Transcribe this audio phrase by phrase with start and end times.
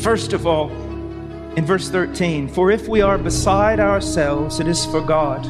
[0.00, 0.70] First of all,
[1.56, 5.44] in verse 13, for if we are beside ourselves, it is for God.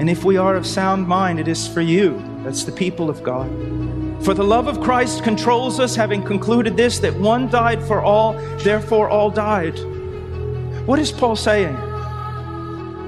[0.00, 2.20] And if we are of sound mind, it is for you.
[2.42, 3.48] That's the people of God.
[4.24, 8.32] For the love of Christ controls us, having concluded this, that one died for all,
[8.64, 9.78] therefore all died.
[10.86, 11.76] What is Paul saying?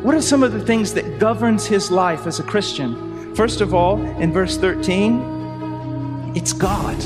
[0.04, 3.34] What are some of the things that governs his life as a Christian?
[3.34, 6.96] First of all, in verse 13, it's God.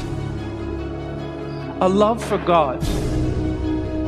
[1.81, 2.87] A love for God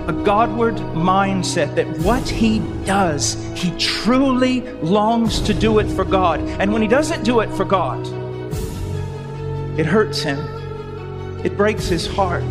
[0.09, 6.41] a Godward mindset that what he does, he truly longs to do it for God.
[6.41, 8.05] And when he doesn't do it for God,
[9.79, 10.39] it hurts him,
[11.45, 12.45] it breaks his heart.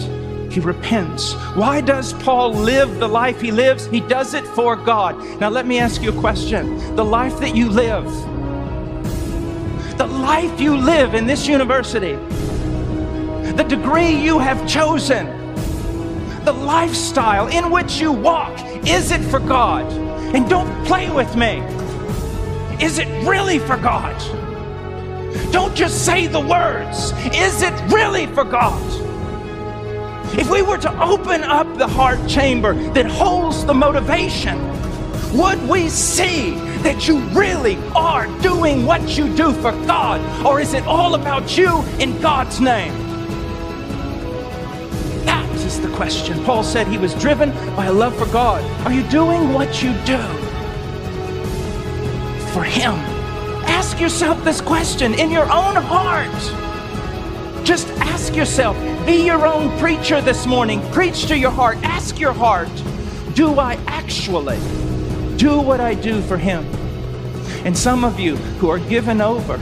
[0.52, 1.34] He repents.
[1.56, 3.86] Why does Paul live the life he lives?
[3.86, 5.18] He does it for God.
[5.40, 6.96] Now, let me ask you a question.
[6.98, 8.04] The life that you live,
[9.98, 12.16] the life you live in this university,
[13.56, 15.41] the degree you have chosen,
[16.44, 18.52] the lifestyle in which you walk,
[18.88, 19.92] is it for God?
[20.36, 21.60] And don't play with me.
[22.84, 24.18] Is it really for God?
[25.52, 27.12] Don't just say the words.
[27.34, 28.82] Is it really for God?
[30.40, 34.58] If we were to open up the heart chamber that holds the motivation,
[35.38, 36.52] would we see
[36.84, 40.46] that you really are doing what you do for God?
[40.46, 43.01] Or is it all about you in God's name?
[45.72, 46.44] Is the question.
[46.44, 48.62] Paul said he was driven by a love for God.
[48.86, 50.22] Are you doing what you do
[52.52, 52.94] for Him?
[53.66, 56.32] Ask yourself this question in your own heart.
[57.66, 60.82] Just ask yourself, be your own preacher this morning.
[60.92, 61.78] Preach to your heart.
[61.84, 62.70] Ask your heart,
[63.34, 64.60] do I actually
[65.38, 66.66] do what I do for Him?
[67.66, 69.60] And some of you who are given over,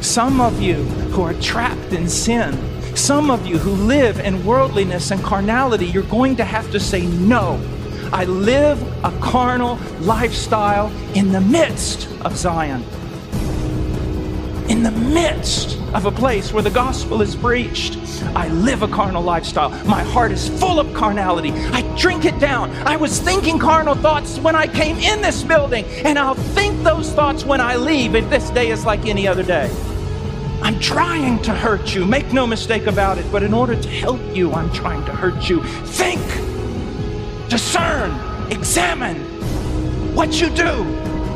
[0.00, 0.76] some of you
[1.12, 2.56] who are trapped in sin,
[2.98, 7.06] some of you who live in worldliness and carnality, you're going to have to say,
[7.06, 7.60] No,
[8.12, 12.82] I live a carnal lifestyle in the midst of Zion.
[14.68, 17.96] In the midst of a place where the gospel is preached,
[18.34, 19.70] I live a carnal lifestyle.
[19.86, 21.52] My heart is full of carnality.
[21.52, 22.70] I drink it down.
[22.86, 27.12] I was thinking carnal thoughts when I came in this building, and I'll think those
[27.12, 29.70] thoughts when I leave if this day is like any other day.
[30.68, 32.04] I'm trying to hurt you.
[32.04, 33.24] Make no mistake about it.
[33.32, 35.62] But in order to help you, I'm trying to hurt you.
[35.62, 36.20] Think,
[37.48, 38.12] discern,
[38.52, 39.16] examine
[40.14, 40.84] what you do.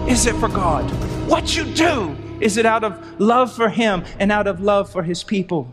[0.07, 0.85] Is it for God?
[1.27, 5.03] What you do, is it out of love for Him and out of love for
[5.03, 5.73] His people?